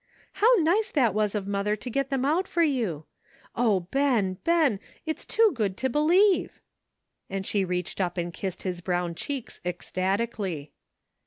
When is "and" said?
7.29-7.45, 8.17-8.33